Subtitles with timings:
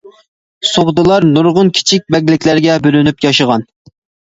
[0.69, 3.71] سوغدىلار نۇرغۇن كىچىك بەگلىكلەرگە بۆلۈنۈپ ياشىغان.